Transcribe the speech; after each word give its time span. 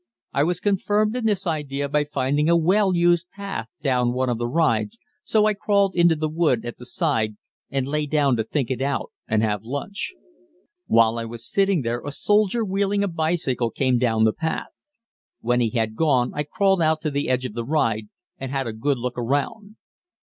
I 0.33 0.43
was 0.43 0.59
confirmed 0.59 1.15
in 1.15 1.27
this 1.27 1.45
idea 1.45 1.87
by 1.87 2.05
finding 2.05 2.49
a 2.49 2.57
well 2.57 2.95
used 2.95 3.29
path 3.29 3.67
down 3.83 4.13
one 4.13 4.29
of 4.29 4.39
the 4.39 4.47
rides, 4.47 4.97
so 5.21 5.45
I 5.45 5.53
crawled 5.53 5.95
into 5.95 6.15
the 6.15 6.27
wood 6.27 6.65
at 6.65 6.77
the 6.77 6.87
side 6.87 7.35
and 7.69 7.85
lay 7.87 8.07
down 8.07 8.35
to 8.37 8.43
think 8.43 8.71
it 8.71 8.81
out 8.81 9.11
and 9.27 9.43
have 9.43 9.61
lunch. 9.61 10.13
While 10.87 11.19
I 11.19 11.25
was 11.25 11.47
sitting 11.47 11.83
there 11.83 12.01
a 12.03 12.11
soldier 12.11 12.65
wheeling 12.65 13.03
a 13.03 13.07
bicycle 13.07 13.69
came 13.69 13.99
down 13.99 14.23
the 14.23 14.33
path. 14.33 14.69
When 15.39 15.59
he 15.61 15.69
had 15.69 15.95
gone 15.95 16.31
I 16.33 16.45
crawled 16.51 16.81
out 16.81 16.99
to 17.01 17.11
the 17.11 17.29
edge 17.29 17.45
of 17.45 17.53
the 17.53 17.63
ride 17.63 18.09
and 18.39 18.49
had 18.51 18.65
a 18.65 18.73
good 18.73 18.97
look 18.97 19.19
around. 19.19 19.75